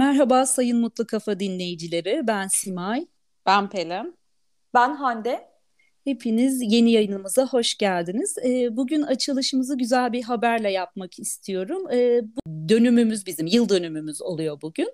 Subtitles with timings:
[0.00, 2.26] Merhaba Sayın Mutlu Kafa dinleyicileri.
[2.26, 3.06] Ben Simay.
[3.46, 4.16] Ben Pelin.
[4.74, 5.48] Ben Hande.
[6.04, 8.34] Hepiniz yeni yayınımıza hoş geldiniz.
[8.44, 11.82] Ee, bugün açılışımızı güzel bir haberle yapmak istiyorum.
[12.70, 14.88] Dönümümüz bizim, yıl dönümümüz oluyor bugün.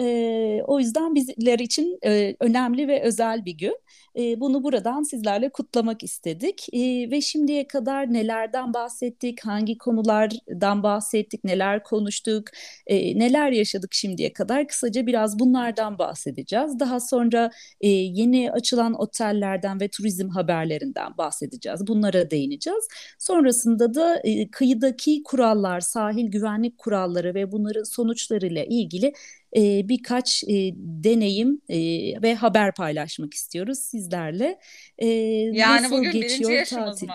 [0.00, 3.76] Ee, o yüzden bizler için e, önemli ve özel bir gün.
[4.16, 6.66] Bunu buradan sizlerle kutlamak istedik.
[7.10, 12.48] Ve şimdiye kadar nelerden bahsettik, hangi konulardan bahsettik, neler konuştuk,
[12.90, 16.80] neler yaşadık şimdiye kadar kısaca biraz bunlardan bahsedeceğiz.
[16.80, 21.86] Daha sonra yeni açılan otellerden ve turizm haberlerinden bahsedeceğiz.
[21.86, 22.88] Bunlara değineceğiz.
[23.18, 29.12] Sonrasında da kıyıdaki kurallar, sahil güvenlik kuralları ve bunların sonuçlarıyla ilgili
[29.56, 31.78] e, birkaç e, deneyim e,
[32.22, 34.58] ve haber paylaşmak istiyoruz sizlerle.
[34.98, 37.06] E, yani nasıl bugün geçiyor birinci yaşımız tatil?
[37.06, 37.14] mı?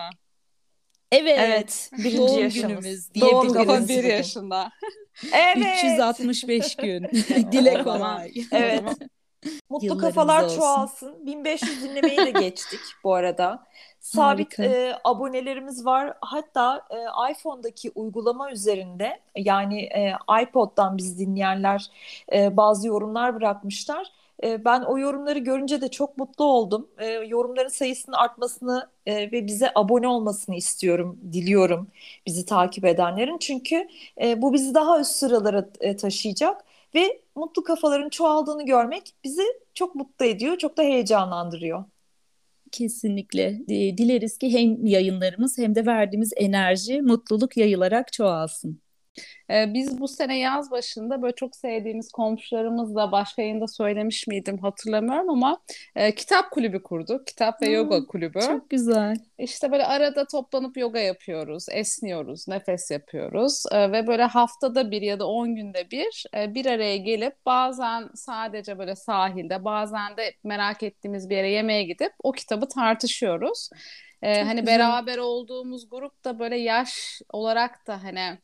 [1.12, 2.68] Evet, evet birinci doğum yaşımız.
[2.68, 4.70] günümüz Doğum günü bir yaşında.
[5.32, 5.84] evet.
[5.84, 7.02] 365 gün.
[7.52, 8.32] Dile kolay.
[8.52, 8.82] Evet.
[9.70, 10.56] Mutlu kafalar olsun.
[10.56, 11.26] çoğalsın.
[11.26, 13.66] 1500 dinlemeyi de geçtik bu arada.
[14.06, 16.14] Sabit e, abonelerimiz var.
[16.20, 21.90] Hatta e, iPhone'daki uygulama üzerinde yani e, iPod'dan biz dinleyenler
[22.32, 24.06] e, bazı yorumlar bırakmışlar.
[24.44, 26.88] E, ben o yorumları görünce de çok mutlu oldum.
[26.98, 31.88] E, yorumların sayısının artmasını e, ve bize abone olmasını istiyorum, diliyorum
[32.26, 33.38] bizi takip edenlerin.
[33.38, 33.88] Çünkü
[34.22, 39.42] e, bu bizi daha üst sıralara e, taşıyacak ve mutlu kafaların çoğaldığını görmek bizi
[39.74, 41.84] çok mutlu ediyor, çok da heyecanlandırıyor.
[42.72, 43.60] Kesinlikle.
[43.68, 48.80] Dileriz ki hem yayınlarımız hem de verdiğimiz enerji, mutluluk yayılarak çoğalsın.
[49.50, 55.30] Ee, biz bu sene yaz başında böyle çok sevdiğimiz komşularımızla başka yayında söylemiş miydim hatırlamıyorum
[55.30, 55.60] ama
[55.96, 57.26] e, kitap kulübü kurduk.
[57.26, 58.40] Kitap ve hmm, yoga kulübü.
[58.40, 59.16] Çok güzel.
[59.38, 65.18] İşte böyle arada toplanıp yoga yapıyoruz, esniyoruz, nefes yapıyoruz e, ve böyle haftada bir ya
[65.18, 70.82] da on günde bir e, bir araya gelip bazen sadece böyle sahilde bazen de merak
[70.82, 73.70] ettiğimiz bir yere yemeğe gidip o kitabı tartışıyoruz.
[74.22, 74.78] Ee, hani güzel.
[74.78, 78.38] beraber olduğumuz grup da böyle yaş olarak da hani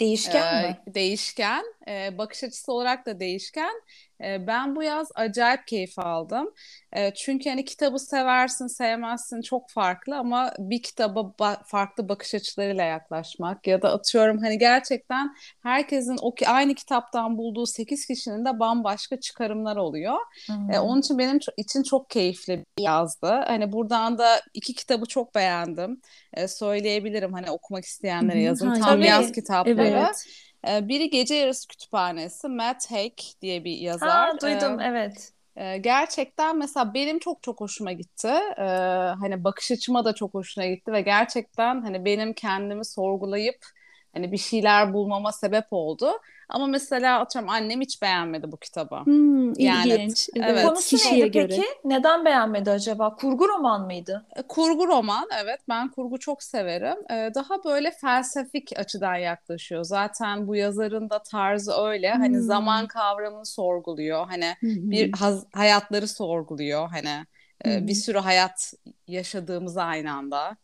[0.00, 0.94] Değişken ee, mi?
[0.94, 1.64] Değişken.
[1.88, 3.82] Ee, bakış açısı olarak da değişken.
[4.24, 6.50] Ee, ben bu yaz acayip keyif aldım.
[6.92, 12.84] Ee, çünkü hani kitabı seversin, sevmezsin çok farklı ama bir kitaba ba- farklı bakış açılarıyla
[12.84, 18.58] yaklaşmak ya da atıyorum hani gerçekten herkesin o ki aynı kitaptan bulduğu 8 kişinin de
[18.60, 20.16] bambaşka çıkarımlar oluyor.
[20.46, 20.70] Hmm.
[20.70, 23.26] Ee, onun için benim için çok keyifli bir yazdı.
[23.26, 26.00] Hani buradan da iki kitabı çok beğendim.
[26.34, 28.74] Ee, söyleyebilirim hani okumak isteyenlere yazın.
[28.74, 29.06] Tam Tabii.
[29.06, 29.86] yaz kitapları.
[29.86, 30.26] Evet.
[30.68, 34.28] Ee, biri Gece Yarısı Kütüphanesi, Matt Haig diye bir yazar.
[34.28, 35.32] Ha, duydum, ee, evet.
[35.84, 38.28] gerçekten mesela benim çok çok hoşuma gitti.
[38.58, 38.62] Ee,
[39.20, 43.58] hani bakış açıma da çok hoşuna gitti ve gerçekten hani benim kendimi sorgulayıp
[44.14, 46.12] hani bir şeyler bulmama sebep oldu.
[46.48, 48.96] Ama mesela atıyorum annem hiç beğenmedi bu kitabı.
[48.96, 50.28] Hmm, yani, ilginç.
[50.36, 50.66] Evet.
[50.66, 51.46] Konusu Kişiye neydi göre.
[51.48, 51.64] peki?
[51.84, 53.14] Neden beğenmedi acaba?
[53.14, 54.26] Kurgu roman mıydı?
[54.36, 56.96] E, kurgu roman evet ben kurgu çok severim.
[57.10, 59.84] Ee, daha böyle felsefik açıdan yaklaşıyor.
[59.84, 62.10] Zaten bu yazarın da tarzı öyle.
[62.10, 62.34] Hani hmm.
[62.34, 64.26] Hani zaman kavramını sorguluyor.
[64.26, 64.90] Hani hmm.
[64.90, 66.88] bir haz- hayatları sorguluyor.
[66.88, 67.26] Hani
[67.64, 67.86] hmm.
[67.86, 68.72] bir sürü hayat
[69.08, 70.56] yaşadığımız aynı anda.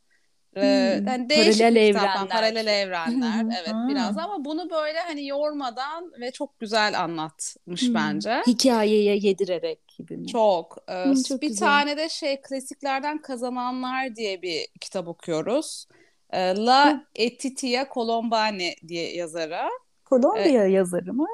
[0.57, 2.29] Ee, yani değişik paralel evrenler.
[2.29, 7.95] paralel evrenler evet biraz ama bunu böyle hani yormadan ve çok güzel anlatmış hmm.
[7.95, 8.43] bence.
[8.47, 10.27] Hikayeye yedirerek gibi mi?
[10.27, 10.79] Çok.
[10.89, 11.67] Ee, hmm, çok bir güzel.
[11.67, 15.87] tane de şey klasiklerden kazananlar diye bir kitap okuyoruz.
[16.31, 19.69] Ee, La Etitia Colombani diye yazarı.
[20.05, 21.27] Kolombiya ee, yazarı mı?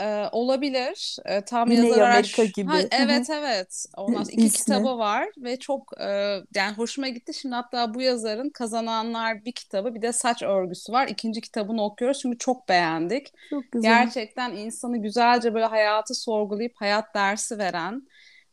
[0.00, 1.16] Ee, olabilir.
[1.26, 2.70] Ee, tam Güney yazar Amerika gibi.
[2.70, 3.84] Ha, evet evet.
[3.96, 7.34] Ondan iki kitabı var ve çok e, yani hoşuma gitti.
[7.34, 11.08] Şimdi hatta bu yazarın Kazananlar bir kitabı bir de Saç Örgüsü var.
[11.08, 12.22] İkinci kitabını okuyoruz.
[12.22, 13.32] Şimdi çok beğendik.
[13.50, 13.90] Çok güzel.
[14.04, 18.02] Gerçekten insanı güzelce böyle hayatı sorgulayıp hayat dersi veren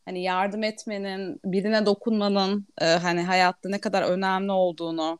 [0.04, 5.18] hani yardım etmenin, birine dokunmanın e, hani hayatta ne kadar önemli olduğunu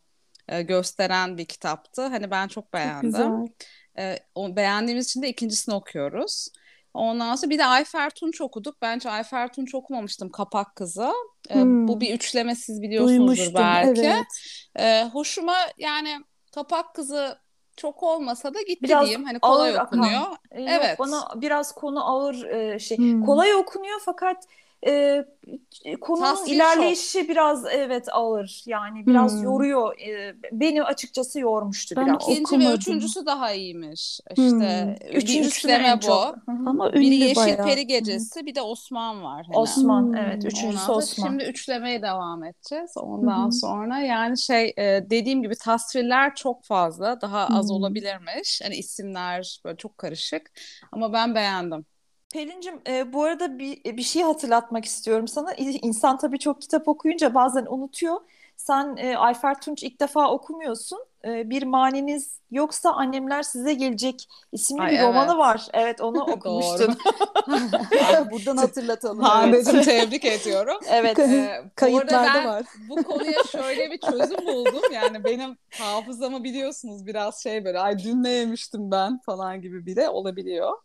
[0.49, 2.03] e, gösteren bir kitaptı.
[2.03, 3.13] Hani ben çok beğendim.
[3.13, 3.71] Çok güzel.
[4.01, 6.49] E, o, beğendiğimiz için de ikincisini okuyoruz.
[6.95, 8.83] Ondan sonra bir de Ayfer Tunç okuduk.
[8.83, 11.13] Bence Ayfer Tunç okumamıştım Kapak Kızı.
[11.49, 11.89] E, hmm.
[11.89, 14.01] Bu bir üçleme siz biliyorsunuzdur Duymuştum, belki.
[14.01, 14.27] Evet.
[14.77, 16.21] E, hoşuma yani
[16.55, 17.39] Kapak Kızı
[17.77, 19.25] çok olmasa da gitti biraz diyeyim.
[19.25, 20.21] Hani kolay okunuyor.
[20.21, 20.39] Akan.
[20.51, 20.89] evet.
[20.89, 22.99] Yok, bana biraz konu ağır e, şey.
[22.99, 23.25] Hmm.
[23.25, 24.45] Kolay okunuyor fakat
[24.87, 25.25] e,
[26.01, 27.29] konunun Tasvir ilerleyişi çok.
[27.29, 29.43] biraz evet ağır yani biraz hmm.
[29.43, 32.23] yoruyor e, beni açıkçası yormuştu ben biraz.
[32.23, 32.71] İkinci okumadım.
[32.71, 35.19] ve üçüncüsü daha iyiymiş işte hmm.
[35.19, 36.37] üçüncüsü bir bu çok.
[36.47, 37.67] ama biri Yeşil bayağı.
[37.67, 39.59] Peri Gecesi bir de Osman var hani.
[39.59, 40.17] Osman hmm.
[40.17, 43.53] evet üçüncüsü Osman şimdi üçlemeye devam edeceğiz ondan hmm.
[43.53, 44.75] sonra yani şey
[45.11, 47.77] dediğim gibi tasvirler çok fazla daha az hmm.
[47.77, 50.53] olabilirmiş hani isimler böyle çok karışık
[50.93, 51.85] ama ben beğendim
[52.33, 55.53] Pelin'cim e, bu arada bir, bir şey hatırlatmak istiyorum sana.
[55.55, 58.21] İnsan tabii çok kitap okuyunca bazen unutuyor.
[58.57, 60.99] Sen e, Ayfer Tunç ilk defa okumuyorsun.
[61.25, 65.09] E, bir maniniz yoksa annemler size gelecek isimli Ay, bir evet.
[65.09, 65.67] romanı var.
[65.73, 66.97] Evet onu okumuştun.
[68.31, 69.21] Buradan hatırlatalım.
[69.21, 69.85] Hande'cim evet.
[69.85, 70.77] tebrik ediyorum.
[70.91, 71.19] Evet.
[71.19, 72.63] Ee, Kayıtlarda var.
[72.89, 74.93] Bu konuya şöyle bir çözüm buldum.
[74.93, 80.09] Yani benim hafızamı biliyorsunuz biraz şey böyle ay dün ne yemiştim ben falan gibi bile
[80.09, 80.77] olabiliyor.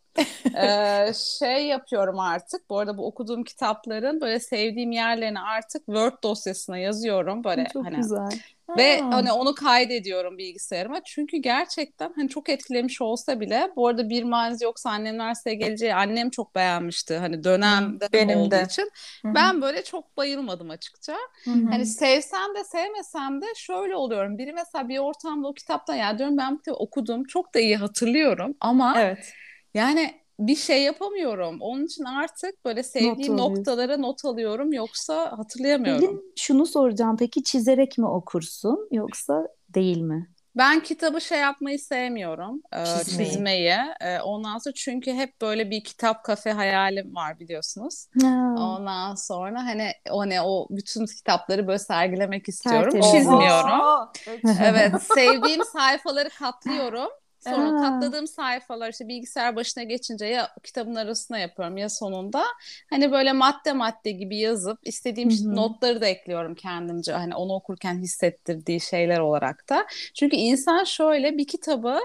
[0.56, 2.70] ee, şey yapıyorum artık.
[2.70, 7.44] Bu arada bu okuduğum kitapların böyle sevdiğim yerlerini artık Word dosyasına yazıyorum.
[7.44, 8.30] Böyle Çok hani güzel.
[8.76, 11.00] Ve hani onu kaydediyorum bilgisayarıma.
[11.04, 15.94] Çünkü gerçekten hani çok etkilemiş olsa bile bu arada bir maniz yoksa annemler size geleceği
[15.94, 17.16] annem çok beğenmişti.
[17.16, 18.62] Hani dönemde Benim olduğu de.
[18.66, 18.90] için.
[19.22, 19.34] Hı-hı.
[19.34, 21.16] Ben böyle çok bayılmadım açıkça.
[21.44, 21.66] Hı-hı.
[21.70, 24.38] Hani sevsem de sevmesem de şöyle oluyorum.
[24.38, 27.24] Biri mesela bir ortamda o kitapta ya diyorum ben bu kitabı okudum.
[27.24, 29.32] Çok da iyi hatırlıyorum ama evet.
[29.74, 31.56] yani bir şey yapamıyorum.
[31.60, 36.00] Onun için artık böyle sevdiğim not noktalara not alıyorum yoksa hatırlayamıyorum.
[36.00, 40.28] Pelin şunu soracağım peki çizerek mi okursun yoksa değil mi?
[40.56, 42.62] Ben kitabı şey yapmayı sevmiyorum.
[42.84, 43.30] Çizmeyi.
[43.30, 43.74] çizmeyi.
[44.24, 48.06] Ondan sonra çünkü hep böyle bir kitap kafe hayalim var biliyorsunuz.
[48.22, 48.54] Ha.
[48.58, 52.90] Ondan sonra hani o ne o bütün kitapları böyle sergilemek istiyorum.
[52.90, 53.10] Tertemiz.
[53.12, 54.08] Çizmiyorum.
[54.62, 57.08] evet, sevdiğim sayfaları katlıyorum.
[57.48, 57.80] Sonra Aa.
[57.80, 62.44] katladığım sayfalar işte bilgisayar başına geçince ya kitabın arasına yapıyorum ya sonunda.
[62.90, 65.56] Hani böyle madde madde gibi yazıp istediğim Hı-hı.
[65.56, 67.12] notları da ekliyorum kendimce.
[67.12, 69.86] Hani onu okurken hissettirdiği şeyler olarak da.
[70.14, 72.00] Çünkü insan şöyle bir kitabı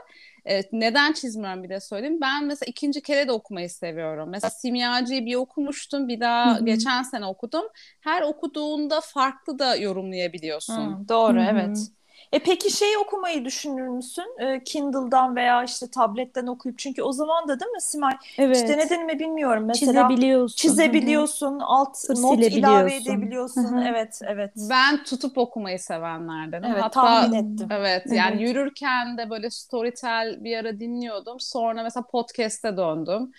[0.46, 2.22] Evet, neden çizmiyorum bir de söyleyeyim.
[2.22, 4.30] Ben mesela ikinci kere de okumayı seviyorum.
[4.30, 6.08] Mesela Simyacı'yı bir okumuştum.
[6.08, 6.66] Bir daha Hı-hı.
[6.66, 7.66] geçen sene okudum.
[8.00, 11.00] Her okuduğunda farklı da yorumlayabiliyorsun.
[11.04, 11.46] Hı, doğru Hı-hı.
[11.52, 11.88] evet.
[12.32, 14.36] E peki şey okumayı düşünür müsün?
[14.40, 18.14] E, Kindle'dan veya işte tabletten okuyup çünkü o zaman da değil mi Simay?
[18.38, 18.56] Evet.
[18.56, 19.64] İşte nedeni mi bilmiyorum.
[19.68, 20.56] Mesela çizebiliyorsun.
[20.56, 21.66] Çizebiliyorsun, Hı-hı.
[21.66, 23.64] alt not ilave edebiliyorsun.
[23.64, 23.84] Hı-hı.
[23.88, 24.52] Evet, evet.
[24.70, 26.64] Ben tutup okumayı sevenlerden.
[26.64, 27.68] Evet, Hatta, tahmin ettim.
[27.72, 28.50] Evet, yani evet.
[28.50, 31.40] yürürken de böyle Storytel bir ara dinliyordum.
[31.40, 33.32] Sonra mesela podcast'e döndüm.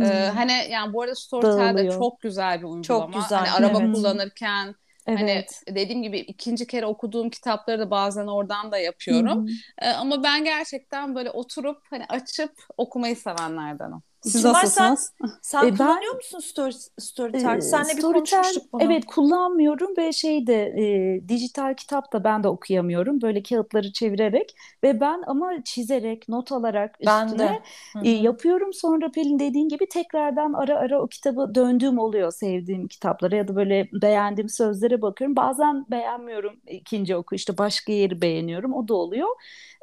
[0.00, 2.82] Ee, hani yani bu arada Storytel de çok güzel bir uygulama.
[2.82, 3.38] Çok güzel.
[3.38, 3.94] Hani araba evet.
[3.94, 4.74] kullanırken
[5.16, 5.62] evet.
[5.66, 9.44] Hani dediğim gibi ikinci kere okuduğum kitapları da bazen oradan da yapıyorum.
[9.78, 14.02] Ee, ama ben gerçekten böyle oturup hani açıp okumayı sevenlerdenim.
[14.22, 14.96] Siz Simay Sen,
[15.42, 17.56] sen e, kullanıyor ben, musun Story, Storytel?
[17.56, 18.82] E, Senle bir konuşmuştuk bunu.
[18.82, 23.20] Evet kullanmıyorum ve şeyde e, dijital kitap da ben de okuyamıyorum.
[23.20, 27.62] Böyle kağıtları çevirerek ve ben ama çizerek, not alarak üstüne ben de.
[28.04, 28.72] E, yapıyorum.
[28.72, 33.56] Sonra Pelin dediğin gibi tekrardan ara ara o kitabı döndüğüm oluyor sevdiğim kitaplara ya da
[33.56, 35.36] böyle beğendiğim sözlere bakıyorum.
[35.36, 39.28] Bazen beğenmiyorum ikinci oku işte başka yeri beğeniyorum o da oluyor.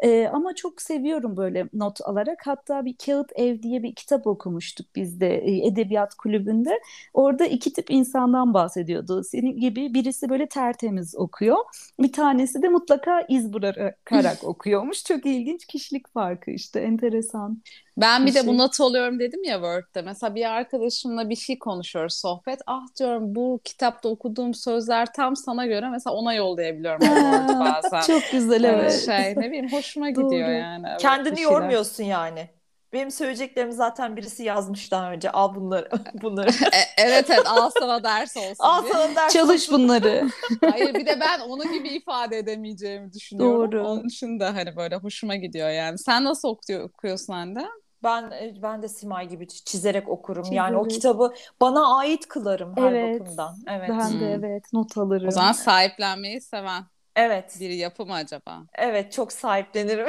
[0.03, 2.41] E, ama çok seviyorum böyle not alarak.
[2.47, 6.79] Hatta bir Kağıt Ev diye bir kitap okumuştuk biz de e, edebiyat kulübünde.
[7.13, 9.23] Orada iki tip insandan bahsediyordu.
[9.23, 11.57] Senin gibi birisi böyle tertemiz okuyor.
[11.99, 15.03] Bir tanesi de mutlaka iz bırakarak okuyormuş.
[15.03, 17.61] Çok ilginç kişilik farkı işte enteresan.
[17.97, 18.47] Ben bir, bir de şey.
[18.47, 20.01] bu not oluyorum dedim ya Word'de.
[20.01, 22.59] Mesela bir arkadaşımla bir şey konuşuyoruz sohbet.
[22.67, 27.07] Ah diyorum bu kitapta okuduğum sözler tam sana göre mesela ona yollayabiliyorum
[27.59, 28.01] bazen.
[28.01, 29.05] Çok güzel evet.
[29.05, 30.87] Şey ne bileyim hoşuma gidiyor yani.
[30.89, 32.56] Evet, Kendini yormuyorsun yani.
[32.93, 35.31] Benim söyleyeceklerimi zaten birisi yazmış daha önce.
[35.31, 35.89] Al bunları.
[36.21, 36.49] bunları.
[36.49, 38.55] e, evet evet al sana ders olsun.
[38.59, 39.83] al sana ders Çalış olsun.
[39.83, 40.27] bunları.
[40.71, 43.71] Hayır bir de ben onun gibi ifade edemeyeceğimi düşünüyorum.
[43.71, 43.87] Doğru.
[43.87, 45.97] Onun için de hani böyle hoşuma gidiyor yani.
[45.97, 47.67] Sen nasıl okuyor, okuyorsun anne?
[48.03, 50.43] Ben e, ben de Simay gibi çizerek okurum.
[50.43, 50.57] Çizerek.
[50.57, 53.55] Yani o kitabı bana ait kılarım her evet, bakımdan.
[53.67, 53.89] Evet.
[53.89, 55.27] Ben de evet not alırım.
[55.27, 56.83] O zaman sahiplenmeyi seven.
[57.17, 57.57] Evet.
[57.59, 58.63] Bir yapı mı acaba?
[58.75, 60.07] Evet çok sahiplenirim.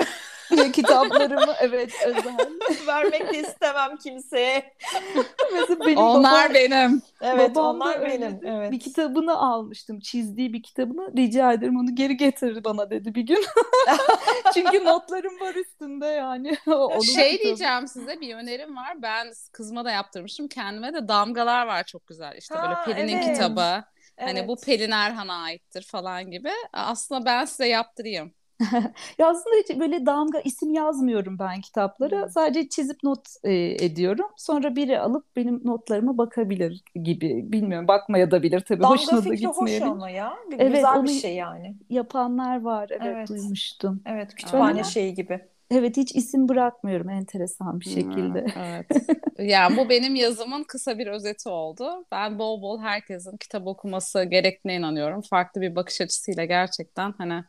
[0.72, 2.36] Kitaplarımı evet özel.
[2.86, 4.74] Vermek de istemem kimseye.
[5.52, 7.02] Mesela benim onlar babam, benim.
[7.20, 8.40] Evet babam onlar benim.
[8.44, 8.72] Evet.
[8.72, 10.00] Bir kitabını almıştım.
[10.00, 11.16] Çizdiği bir kitabını.
[11.16, 13.44] Rica ederim onu geri getirir bana dedi bir gün.
[14.54, 16.56] Çünkü notlarım var üstünde yani.
[16.66, 17.44] Onun şey kitabı.
[17.44, 19.02] diyeceğim size bir önerim var.
[19.02, 20.48] Ben kızıma da yaptırmıştım.
[20.48, 22.36] Kendime de damgalar var çok güzel.
[22.36, 23.34] İşte ha, böyle Pelin'in evet.
[23.34, 23.84] kitabı.
[24.18, 24.28] Evet.
[24.30, 26.50] Hani bu Pelin Erhan'a aittir falan gibi.
[26.72, 28.32] Aslında ben size yaptırayım.
[29.18, 32.22] ya aslında hiç böyle damga isim yazmıyorum ben kitaplara.
[32.22, 32.30] Hmm.
[32.30, 34.26] Sadece çizip not e, ediyorum.
[34.36, 37.52] Sonra biri alıp benim notlarıma bakabilir gibi.
[37.52, 38.82] Bilmiyorum bakmaya da bilir tabii.
[38.82, 40.36] Damga Hoşuna fikri da hoş ama ya.
[40.50, 41.76] Bir, evet, güzel bir şey yani.
[41.90, 42.88] Yapanlar var.
[42.90, 43.28] Evet, evet.
[43.28, 44.02] duymuştum.
[44.06, 45.48] Evet kütüphane şeyi gibi.
[45.70, 48.44] Evet hiç isim bırakmıyorum enteresan bir şekilde.
[48.44, 48.86] Hmm, evet.
[49.38, 52.06] yani bu benim yazımın kısa bir özeti oldu.
[52.12, 55.22] Ben bol bol herkesin kitap okuması gerektiğine inanıyorum.
[55.30, 57.44] Farklı bir bakış açısıyla gerçekten hani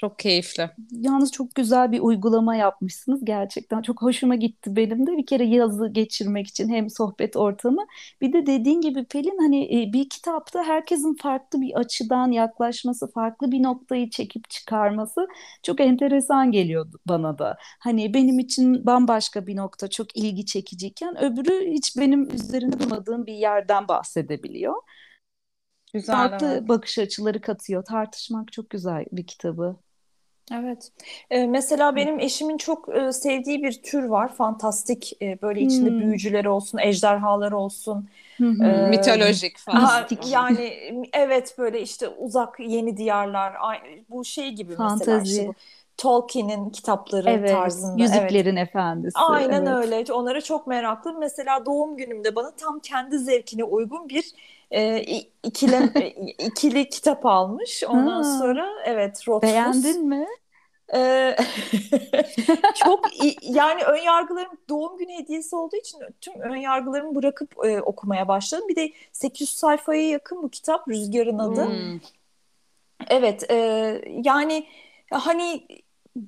[0.00, 0.70] Çok keyifli.
[0.90, 3.82] Yalnız çok güzel bir uygulama yapmışsınız gerçekten.
[3.82, 5.16] Çok hoşuma gitti benim de.
[5.16, 7.86] Bir kere yazı geçirmek için hem sohbet ortamı.
[8.20, 13.52] Bir de dediğin gibi Pelin hani e, bir kitapta herkesin farklı bir açıdan yaklaşması, farklı
[13.52, 15.28] bir noktayı çekip çıkarması
[15.62, 17.56] çok enteresan geliyor bana da.
[17.78, 23.34] Hani benim için bambaşka bir nokta çok ilgi çekiciyken öbürü hiç benim üzerinde durmadığım bir
[23.34, 24.74] yerden bahsedebiliyor.
[25.94, 26.68] Güzel, farklı evet.
[26.68, 27.84] bakış açıları katıyor.
[27.84, 29.76] Tartışmak çok güzel bir kitabı.
[30.54, 30.92] Evet.
[31.30, 34.34] Ee, mesela benim eşimin çok e, sevdiği bir tür var.
[34.34, 36.00] Fantastik e, böyle içinde hmm.
[36.00, 38.08] büyücüler olsun, ejderhalar olsun.
[38.36, 38.62] Hmm.
[38.62, 40.06] Ee, Mitolojik falan.
[40.30, 40.74] Yani
[41.12, 43.54] evet böyle işte uzak yeni diyarlar.
[44.10, 45.10] Bu şey gibi Fantazi.
[45.10, 45.54] mesela işte bu.
[46.00, 48.02] Tolkien'in kitapları evet, tarzında.
[48.02, 48.68] Yüzüklerin evet.
[48.68, 49.18] Efendisi.
[49.18, 49.76] Aynen evet.
[49.76, 50.12] öyle.
[50.12, 51.12] Onlara çok meraklı.
[51.18, 54.24] Mesela doğum günümde bana tam kendi zevkine uygun bir
[54.70, 55.00] e,
[55.42, 55.76] ikili,
[56.38, 57.84] ikili kitap almış.
[57.88, 58.38] Ondan ha.
[58.38, 59.52] sonra evet Rothfuss.
[59.52, 60.26] Beğendin mi?
[60.94, 61.36] Ee,
[62.84, 63.08] çok
[63.42, 68.68] yani ön yargılarım doğum günü hediyesi olduğu için tüm ön yargılarımı bırakıp e, okumaya başladım.
[68.68, 71.64] Bir de 800 sayfaya yakın bu kitap Rüzgar'ın adı.
[71.64, 72.00] Hmm.
[73.08, 73.56] Evet e,
[74.24, 74.66] yani
[75.10, 75.66] hani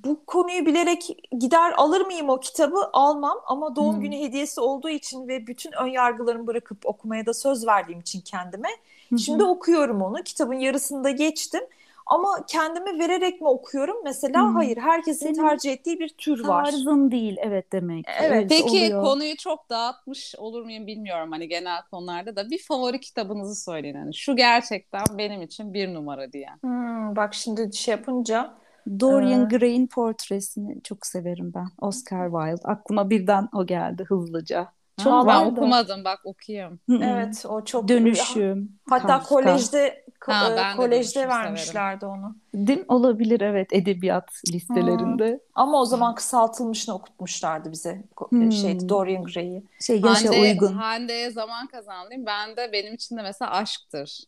[0.03, 2.89] bu konuyu bilerek gider alır mıyım o kitabı?
[2.93, 4.01] Almam ama doğum hmm.
[4.01, 8.69] günü hediyesi olduğu için ve bütün ön yargılarımı bırakıp okumaya da söz verdiğim için kendime.
[9.09, 9.19] Hmm.
[9.19, 10.23] Şimdi okuyorum onu.
[10.23, 11.61] Kitabın yarısında geçtim.
[12.05, 13.97] Ama kendime vererek mi okuyorum?
[14.03, 14.55] Mesela hmm.
[14.55, 14.77] hayır.
[14.77, 16.65] Herkesin Senin tercih ettiği bir tür var.
[16.65, 18.05] Tarzın değil evet demek.
[18.21, 18.49] Evet.
[18.49, 19.03] Peki oluyor.
[19.03, 23.95] konuyu çok dağıtmış olur muyum bilmiyorum hani genel konularda da bir favori kitabınızı söyleyin.
[23.95, 26.49] Hani şu gerçekten benim için bir numara diye.
[26.61, 28.62] Hmm, bak şimdi şey yapınca
[28.99, 31.67] Dorian ee, Gray'in portresini çok severim ben.
[31.81, 32.67] Oscar Wilde.
[32.67, 34.67] Aklıma birden o geldi hızlıca.
[35.03, 36.79] Çok ha, ben okumadım bak okuyayım.
[36.89, 38.71] Evet o çok dönüşüm.
[38.89, 39.35] Hatta Kafka.
[39.35, 42.23] kolejde ha, e, kolejde vermişlerdi severim.
[42.23, 42.35] onu.
[42.53, 45.29] Değil Olabilir evet edebiyat listelerinde.
[45.31, 45.39] Hmm.
[45.55, 48.03] Ama o zaman kısaltılmışını okutmuşlardı bize.
[48.29, 48.51] Hmm.
[48.51, 49.63] Şey Dorian Gray'i.
[49.79, 50.73] Şey yaşa Hande, uygun.
[50.73, 52.25] Hande'ye zaman kazandım.
[52.25, 54.19] Ben de benim için de mesela aşktır.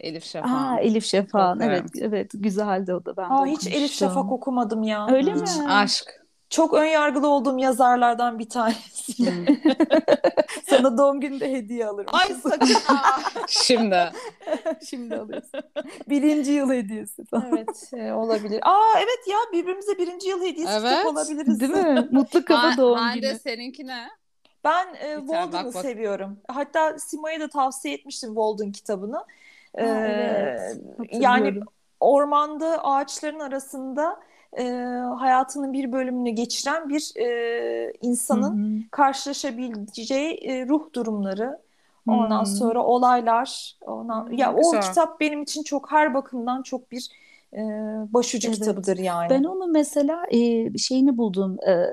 [0.00, 0.50] Elif Şafak.
[0.50, 1.56] Aa Elif Şafak.
[1.62, 5.06] Evet evet güzeldi o da ben Aa, hiç Elif Şafak okumadım ya.
[5.10, 5.44] Öyle mi?
[5.68, 6.18] Aşk.
[6.50, 9.30] Çok ön yargılı olduğum yazarlardan bir tanesi.
[9.30, 9.46] Hmm.
[10.68, 12.10] Sana doğum gününde hediye alırım.
[12.12, 12.68] Ay sakın.
[13.48, 14.10] Şimdi.
[14.90, 15.50] Şimdi alırız.
[16.08, 17.46] Birinci yıl hediyesi falan.
[17.48, 18.60] Evet e, olabilir.
[18.62, 21.06] Aa evet ya birbirimize birinci yıl hediyesi evet.
[21.06, 21.60] olabiliriz.
[21.60, 22.08] Değil mi?
[22.10, 23.04] Mutlu kafa doğum günü.
[23.04, 24.08] Hande seninki ne?
[24.64, 26.40] Ben e, Walden'ı seviyorum.
[26.48, 29.24] Hatta Sima'ya da tavsiye etmiştim Walden kitabını.
[29.78, 30.80] Evet,
[31.12, 31.60] yani
[32.00, 34.20] ormanda ağaçların arasında
[34.58, 34.64] e,
[35.18, 38.90] hayatının bir bölümünü geçiren bir e, insanın Hı-hı.
[38.90, 41.58] karşılaşabileceği e, ruh durumları
[42.08, 42.46] ondan Hı-hı.
[42.46, 44.82] sonra olaylar ondan ya o Güzel.
[44.82, 47.08] kitap benim için çok her bakımdan çok bir
[47.52, 47.60] e,
[48.12, 48.58] başucu evet.
[48.58, 49.30] kitabıdır yani.
[49.30, 51.86] Ben onu mesela e, şeyini buldum e,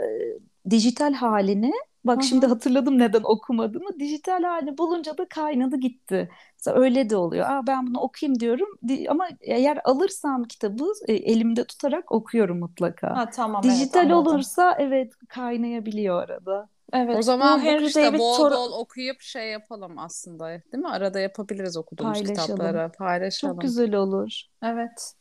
[0.69, 1.73] dijital halini
[2.05, 2.23] Bak Hı-hı.
[2.23, 3.99] şimdi hatırladım neden okumadığımı.
[3.99, 6.29] Dijital halini bulunca da kaynadı gitti.
[6.53, 7.49] Mesela öyle de oluyor.
[7.49, 8.67] Aa, ben bunu okuyayım diyorum.
[9.09, 13.17] Ama eğer alırsam kitabı e, elimde tutarak okuyorum mutlaka.
[13.17, 16.69] Ha, tamam, Dijital evet, olursa evet kaynayabiliyor arada.
[16.93, 17.17] Evet.
[17.17, 20.47] O zaman bu, bu işte bol Tor- bol okuyup şey yapalım aslında.
[20.47, 20.89] Değil mi?
[20.89, 22.57] Arada yapabiliriz okuduğumuz Paylaşalım.
[22.57, 22.91] kitapları.
[22.97, 23.55] Paylaşalım.
[23.55, 24.41] Çok güzel olur.
[24.63, 25.13] Evet.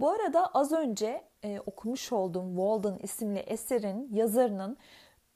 [0.00, 4.78] Bu arada az önce e, okumuş olduğum Walden isimli eserin yazarının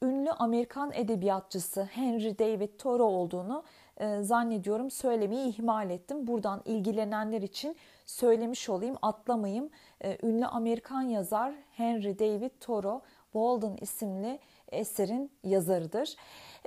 [0.03, 3.65] ünlü Amerikan edebiyatçısı Henry David Thoreau olduğunu
[3.97, 6.27] e, zannediyorum söylemeyi ihmal ettim.
[6.27, 9.71] Buradan ilgilenenler için söylemiş olayım, atlamayayım.
[10.05, 14.39] E, ünlü Amerikan yazar Henry David Thoreau, Walden isimli
[14.73, 16.17] eserin yazarıdır.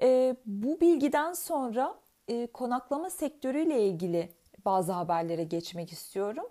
[0.02, 1.96] E, bu bilgiden sonra
[2.28, 4.30] e, konaklama sektörüyle ilgili
[4.66, 6.46] bazı haberlere geçmek istiyorum.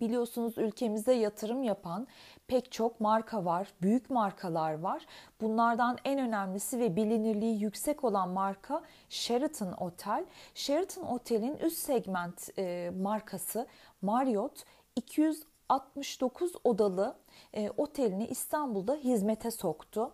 [0.00, 2.06] Biliyorsunuz ülkemizde yatırım yapan
[2.48, 5.06] pek çok marka var, büyük markalar var.
[5.40, 10.24] Bunlardan en önemlisi ve bilinirliği yüksek olan marka Sheraton Otel.
[10.54, 13.66] Sheraton Otel'in üst segment e, markası
[14.02, 14.64] Marriott
[14.96, 17.16] 269 odalı
[17.56, 20.12] e, otelini İstanbul'da hizmete soktu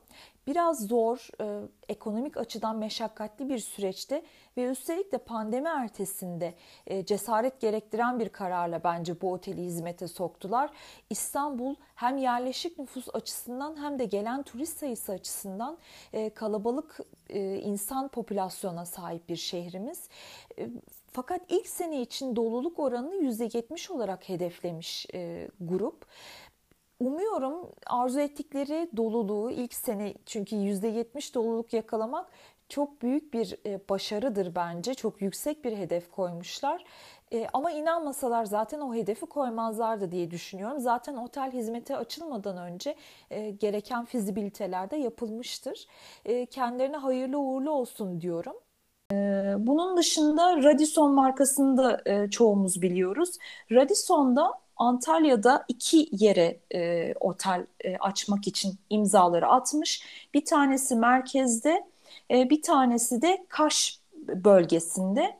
[0.50, 4.22] biraz zor, e, ekonomik açıdan meşakkatli bir süreçte
[4.56, 6.54] ve üstelik de pandemi ertesinde
[6.86, 10.70] e, cesaret gerektiren bir kararla bence bu oteli hizmete soktular.
[11.10, 15.78] İstanbul hem yerleşik nüfus açısından hem de gelen turist sayısı açısından
[16.12, 20.08] e, kalabalık e, insan popülasyona sahip bir şehrimiz.
[20.58, 20.68] E,
[21.12, 26.06] fakat ilk sene için doluluk oranını %70 olarak hedeflemiş e, grup.
[27.00, 32.30] Umuyorum arzu ettikleri doluluğu ilk sene çünkü %70 doluluk yakalamak
[32.68, 34.94] çok büyük bir e, başarıdır bence.
[34.94, 36.84] Çok yüksek bir hedef koymuşlar.
[37.32, 40.80] E, ama inanmasalar zaten o hedefi koymazlardı diye düşünüyorum.
[40.80, 42.96] Zaten otel hizmeti açılmadan önce
[43.30, 45.86] e, gereken fizibiliteler de yapılmıştır.
[46.24, 48.56] E, kendilerine hayırlı uğurlu olsun diyorum.
[49.66, 53.38] Bunun dışında Radisson markasını da çoğumuz biliyoruz.
[53.72, 60.02] Radisson'da Antalya'da iki yere e, otel e, açmak için imzaları atmış.
[60.34, 61.86] Bir tanesi merkezde,
[62.30, 65.36] e, bir tanesi de Kaş bölgesinde.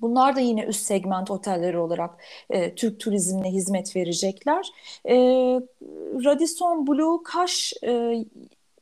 [0.00, 2.10] Bunlar da yine üst segment otelleri olarak
[2.50, 4.70] e, Türk turizmine hizmet verecekler.
[5.08, 5.14] E,
[6.24, 8.24] Radisson Blue Kaş e,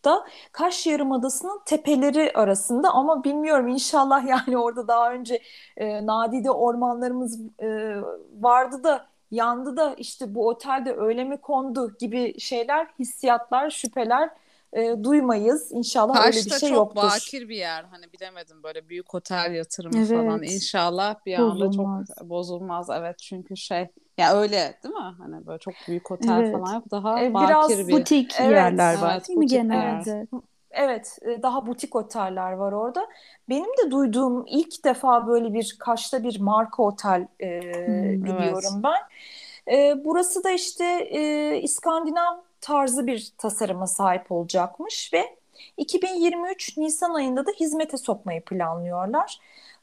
[0.05, 5.43] da Kaş Yarımadası'nın tepeleri arasında ama bilmiyorum inşallah yani orada daha önce
[5.77, 7.97] e, nadide ormanlarımız e,
[8.41, 14.31] vardı da yandı da işte bu otelde öyle mi kondu gibi şeyler, hissiyatlar, şüpheler
[14.73, 15.73] e, duymayız.
[15.73, 17.01] İnşallah Kaş'ta öyle bir şey yoktur.
[17.01, 17.85] Kaş'ta çok bakir bir yer.
[17.85, 20.09] Hani bilemedim böyle büyük otel yatırımı evet.
[20.09, 20.43] falan.
[20.43, 22.09] İnşallah bir anda bozulmaz.
[22.19, 22.91] çok bozulmaz.
[22.91, 23.89] Evet çünkü şey
[24.19, 25.15] ya öyle değil mi?
[25.19, 26.53] Hani böyle çok büyük otel evet.
[26.53, 26.91] falan yok.
[26.91, 27.93] Daha ee, bakir biraz bir.
[27.93, 30.27] butik evet, yerler var evet, değil mi genelde?
[30.75, 33.07] Evet, e, daha butik oteller var orada.
[33.49, 38.85] Benim de duyduğum ilk defa böyle bir Kaş'ta bir marka otel e, hmm, biliyorum evet.
[38.85, 39.77] ben.
[39.77, 45.37] E, burası da işte e, İskandinav tarzı bir tasarıma sahip olacakmış ve
[45.77, 49.39] 2023 Nisan ayında da hizmete sokmayı planlıyorlar.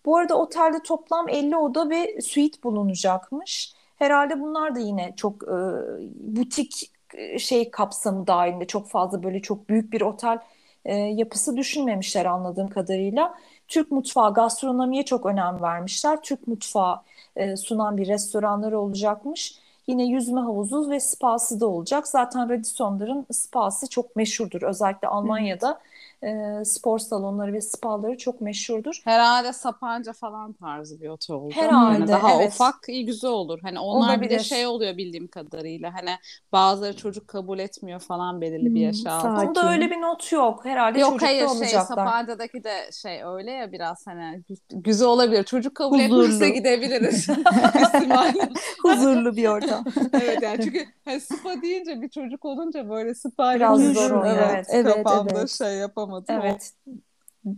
[0.05, 3.73] Bu arada otelde toplam 50 oda ve suite bulunacakmış.
[3.95, 5.57] Herhalde bunlar da yine çok e,
[6.13, 10.39] butik e, şey kapsamı dahilinde çok fazla böyle çok büyük bir otel
[10.85, 13.35] e, yapısı düşünmemişler anladığım kadarıyla.
[13.67, 16.21] Türk mutfağı, gastronomiye çok önem vermişler.
[16.23, 17.01] Türk mutfağı
[17.35, 19.55] e, sunan bir restoranları olacakmış.
[19.87, 22.07] Yine yüzme havuzu ve spası da olacak.
[22.07, 24.61] Zaten Radisson'ların spası çok meşhurdur.
[24.61, 25.81] Özellikle Almanya'da.
[26.23, 29.01] E, spor salonları ve spaları çok meşhurdur.
[29.03, 31.53] Herhalde Sapanca falan tarzı bir otel oldu.
[31.55, 31.93] Herhalde.
[31.93, 32.53] Yani daha evet.
[32.53, 33.59] ufak iyi güzel olur.
[33.61, 34.29] Hani onlar Olabilir.
[34.29, 35.93] bir de şey oluyor bildiğim kadarıyla.
[35.93, 36.09] Hani
[36.51, 39.47] bazıları çocuk kabul etmiyor falan belirli hmm, bir yaşa altında.
[39.47, 40.65] Bunda öyle bir not yok.
[40.65, 41.65] Herhalde yok, çocuk hayır, olacaklar.
[41.65, 45.43] Yok hayır şey Sapanca'daki de şey öyle ya biraz hani güzel olabilir.
[45.43, 47.27] Çocuk kabul etmişse gidebiliriz.
[48.83, 49.85] Huzurlu bir ortam.
[50.13, 54.37] evet yani çünkü hani spa deyince bir çocuk olunca böyle spa biraz zor oluyor.
[54.51, 55.49] Evet, evet, kafamda evet.
[55.49, 56.45] şey yapamam yapamadım.
[56.45, 56.73] Evet.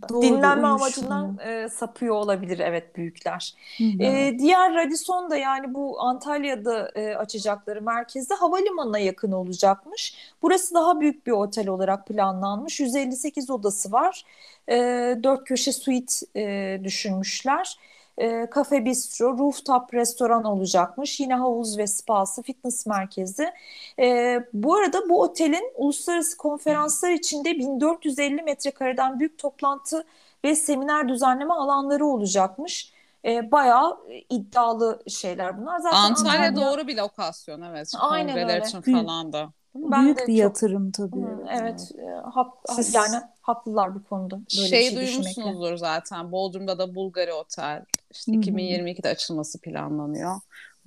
[0.09, 3.53] Doğru, Dinlenme amacından e, sapıyor olabilir evet büyükler.
[3.99, 10.15] E, diğer Radisson da yani bu Antalya'da e, açacakları merkezde havalimanına yakın olacakmış.
[10.41, 12.79] Burası daha büyük bir otel olarak planlanmış.
[12.79, 14.25] 158 odası var.
[14.69, 14.75] E,
[15.23, 17.77] 4 köşe suite e, düşünmüşler
[18.17, 21.19] e, kafe bistro, rooftop restoran olacakmış.
[21.19, 23.53] Yine havuz ve spası, fitness merkezi.
[23.99, 30.05] E, bu arada bu otelin uluslararası konferanslar içinde 1450 metrekareden büyük toplantı
[30.45, 32.93] ve seminer düzenleme alanları olacakmış.
[33.25, 33.97] E, bayağı
[34.29, 35.79] iddialı şeyler bunlar.
[35.79, 37.91] Zaten Antalya, Antalya doğru bir lokasyon evet.
[37.99, 38.65] Aynen öyle.
[38.65, 39.49] için falan da.
[39.75, 41.21] Ben Büyük bir çok, yatırım tabii.
[41.21, 41.91] Hı, evet.
[41.99, 42.23] evet.
[42.33, 44.35] Hak, Siz, yani haklılar bu konuda.
[44.35, 46.31] Böyle şey, şey duymuşsunuzdur zaten.
[46.31, 47.85] Bodrum'da da Bulgari Otel.
[48.13, 48.41] İşte Hı-hı.
[48.41, 50.35] 2022'de açılması planlanıyor.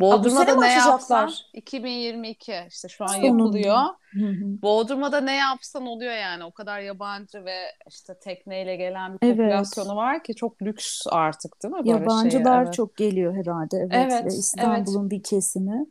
[0.00, 3.26] Bodrum'da da ne yapsan 2022 işte şu an Sonunda.
[3.26, 3.76] yapılıyor.
[4.12, 4.62] Hı-hı.
[4.62, 6.44] Bodrum'da da ne yapsan oluyor yani.
[6.44, 7.56] O kadar yabancı ve
[7.88, 9.96] işte tekneyle gelen bir popülasyonu evet.
[9.96, 11.78] var ki çok lüks artık değil mi?
[11.78, 12.74] Böyle Yabancılar evet.
[12.74, 13.76] çok geliyor herhalde.
[13.76, 15.10] Evet, evet ve İstanbul'un evet.
[15.10, 15.86] bir kesimi.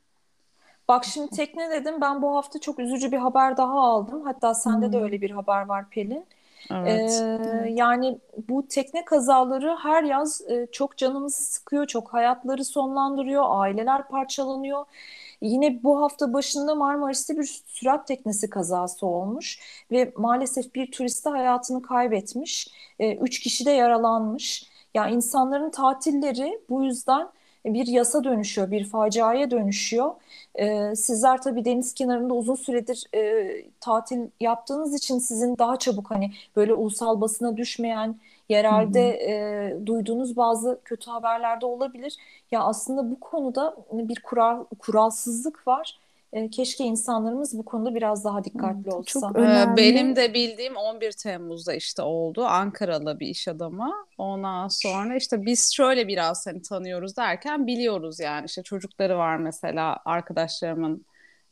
[0.88, 4.21] Bak şimdi tekne dedim ben bu hafta çok üzücü bir haber daha aldım.
[4.21, 4.93] Hatta sende hmm.
[4.93, 6.26] de öyle bir haber var Pelin.
[6.71, 7.23] Evet.
[7.23, 14.08] Ee, yani bu tekne kazaları her yaz e, çok canımızı sıkıyor, çok hayatları sonlandırıyor, aileler
[14.08, 14.86] parçalanıyor.
[15.41, 19.60] Yine bu hafta başında Marmaris'te bir sürat teknesi kazası olmuş
[19.91, 22.67] ve maalesef bir turist de hayatını kaybetmiş.
[22.99, 24.63] E, üç kişi de yaralanmış.
[24.93, 27.28] Ya yani insanların tatilleri bu yüzden
[27.73, 30.12] bir yasa dönüşüyor, bir faciaya dönüşüyor.
[30.56, 36.32] E, sizler tabii deniz kenarında uzun süredir e, tatil yaptığınız için sizin daha çabuk hani
[36.56, 38.15] böyle ulusal basına düşmeyen
[38.49, 42.17] yerelde e, duyduğunuz bazı kötü haberler de olabilir.
[42.51, 45.99] Ya aslında bu konuda bir kural kuralsızlık var
[46.36, 49.19] e, keşke insanlarımız bu konuda biraz daha dikkatli olsa.
[49.19, 49.78] Çok önemli.
[49.78, 52.45] Benim de bildiğim 11 Temmuz'da işte oldu.
[52.45, 53.93] Ankaralı bir iş adamı.
[54.17, 59.98] Ondan sonra işte biz şöyle biraz hani tanıyoruz derken biliyoruz yani işte çocukları var mesela
[60.06, 61.06] arkadaşlarımın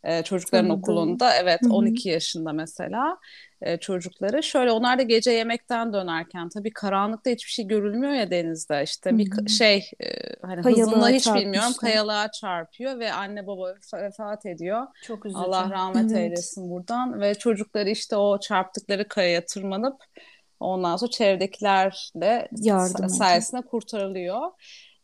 [0.04, 0.82] e, çocukların Tanıdım.
[0.82, 1.74] okulunda evet Hı-hı.
[1.74, 3.18] 12 yaşında mesela
[3.62, 4.44] e, çocukları.
[4.44, 9.18] Şöyle onlar da gece yemekten dönerken tabii karanlıkta hiçbir şey görülmüyor ya denizde işte Hı-hı.
[9.18, 10.08] bir şey e,
[10.42, 14.88] hani Kayalığa hızını hiç bilmiyorum kayalığa çarpıyor ve anne baba vefat ediyor.
[15.04, 15.40] Çok üzücü.
[15.40, 16.18] Allah rahmet evet.
[16.18, 19.96] eylesin buradan ve çocukları işte o çarptıkları kayaya tırmanıp
[20.60, 24.42] ondan sonra çevredekilerle Yardım sayesinde kurtarılıyor.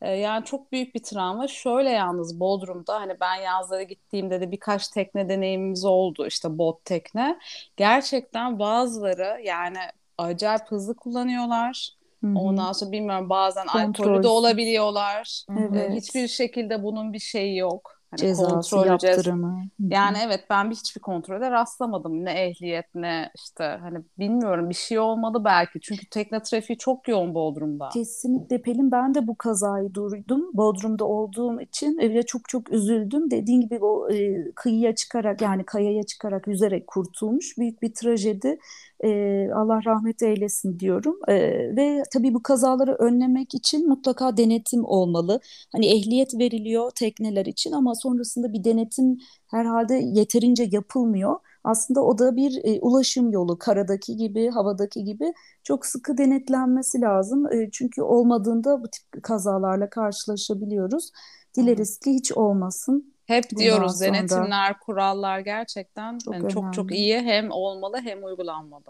[0.02, 1.48] E, yani çok büyük bir travma.
[1.48, 6.28] Şöyle yalnız Bodrum'da hani ben yazlara gittiğimde de birkaç tekne deneyimimiz oldu.
[6.28, 7.40] işte bot tekne.
[7.78, 9.80] Gerçekten bazıları yani
[10.18, 11.90] acayip hızlı kullanıyorlar.
[12.24, 12.40] Hı-hı.
[12.40, 14.06] Ondan sonra bilmiyorum bazen Kontrolsüz.
[14.06, 15.46] alkolü de olabiliyorlar.
[15.60, 15.92] Evet.
[15.92, 17.99] Hiçbir şekilde bunun bir şeyi yok.
[18.12, 19.64] Hani Cezası, kontrol yaptırımı.
[19.80, 22.26] Yani evet ben hiçbir kontrole rastlamadım.
[22.26, 25.80] Ne ehliyet ne işte hani bilmiyorum bir şey olmadı belki.
[25.80, 27.90] Çünkü tekne trafiği çok yoğun Bodrum'da.
[27.90, 30.50] Kesinlikle Pelin ben de bu kazayı duydum.
[30.54, 33.32] Bodrum'da olduğum için ve çok çok üzüldüm.
[33.32, 37.58] Dediğin gibi o e, kıyıya çıkarak yani kayaya çıkarak yüzerek kurtulmuş.
[37.58, 38.60] Büyük bir trajedi.
[39.04, 41.20] E, Allah rahmet eylesin diyorum.
[41.28, 41.36] E,
[41.76, 45.40] ve tabii bu kazaları önlemek için mutlaka denetim olmalı.
[45.72, 51.36] Hani ehliyet veriliyor tekneler için ama sonrasında bir denetim herhalde yeterince yapılmıyor.
[51.64, 55.34] Aslında o da bir e, ulaşım yolu karadaki gibi havadaki gibi
[55.64, 57.54] çok sıkı denetlenmesi lazım.
[57.54, 61.12] E, çünkü olmadığında bu tip kazalarla karşılaşabiliyoruz.
[61.58, 63.14] Dileriz ki hiç olmasın.
[63.30, 64.14] Hep diyoruz sonra...
[64.14, 68.84] denetimler, kurallar gerçekten çok, yani çok çok iyi hem olmalı hem uygulanmalı.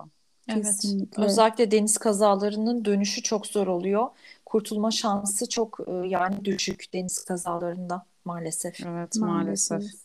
[0.49, 0.65] Evet.
[0.65, 1.23] Kesinlikle.
[1.23, 4.07] Özellikle deniz kazalarının dönüşü çok zor oluyor.
[4.45, 8.85] Kurtulma şansı çok e, yani düşük deniz kazalarında maalesef.
[8.85, 9.71] Evet maalesef.
[9.71, 9.99] maalesef.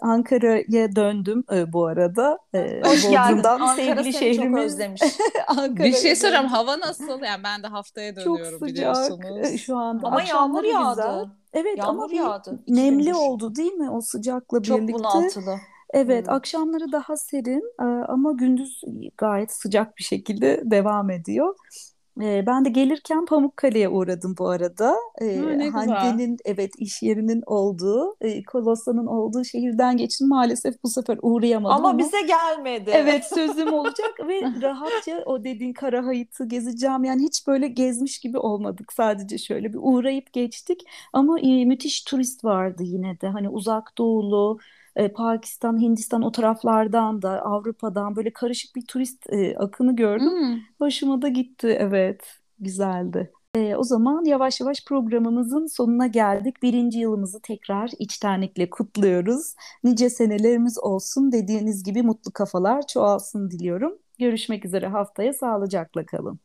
[0.00, 2.38] Ankara'ya döndüm e, bu arada.
[2.54, 3.44] E, Hoş geldin.
[3.44, 4.62] Ankara sevgili seni şehrimiz.
[4.62, 5.02] çok özlemiş.
[5.68, 7.22] bir şey sorayım hava nasıl?
[7.22, 9.60] Yani ben de haftaya dönüyorum çok sıcak biliyorsunuz.
[9.60, 10.06] Şu anda.
[10.06, 11.30] Ama yağmur yağdı.
[11.54, 12.62] Evet yağmur ama yağdı.
[12.68, 13.18] nemli gündür.
[13.18, 15.02] oldu değil mi o sıcakla çok birlikte?
[15.02, 15.56] Çok bunaltılı.
[15.90, 16.34] Evet, hmm.
[16.34, 17.74] akşamları daha serin
[18.08, 18.80] ama gündüz
[19.18, 21.54] gayet sıcak bir şekilde devam ediyor.
[22.22, 24.96] E, ben de gelirken Pamukkale'ye uğradım bu arada.
[25.20, 25.36] E,
[25.72, 30.28] ha, Hande'nin evet iş yerinin olduğu, e, Kolossa'nın olduğu şehirden geçtim.
[30.28, 32.90] Maalesef bu sefer uğrayamadım ama, ama bize gelmedi.
[32.94, 37.04] Evet sözüm olacak ve rahatça o dediğin Karahayıt'ı gezeceğim.
[37.04, 38.92] Yani hiç böyle gezmiş gibi olmadık.
[38.92, 40.80] Sadece şöyle bir uğrayıp geçtik.
[41.12, 43.28] Ama e, müthiş turist vardı yine de.
[43.28, 44.58] Hani uzak doğulu,
[44.96, 50.30] e, Pakistan, Hindistan o taraflardan da Avrupa'dan böyle karışık bir turist e, akını gördüm.
[50.30, 50.58] Hmm.
[50.78, 52.22] Hoşuma da gitti evet
[52.58, 53.32] güzeldi.
[53.54, 56.62] E, o zaman yavaş yavaş programımızın sonuna geldik.
[56.62, 59.54] Birinci yılımızı tekrar içtenlikle kutluyoruz.
[59.84, 63.98] Nice senelerimiz olsun dediğiniz gibi mutlu kafalar çoğalsın diliyorum.
[64.18, 66.38] Görüşmek üzere haftaya sağlıcakla kalın.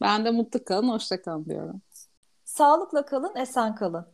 [0.00, 1.82] Ben de mutlu kalın, hoşça kalın diyorum.
[2.44, 4.06] Sağlıkla kalın, esen kalın.